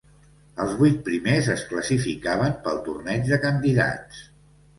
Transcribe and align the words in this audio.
Els 0.63 0.71
vuit 0.77 0.95
primers 1.07 1.49
es 1.55 1.65
classificaven 1.73 2.57
pel 2.65 2.81
torneig 2.89 3.29
de 3.35 3.41
candidats. 3.45 4.25